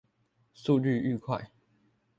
[0.55, 1.51] 速率愈快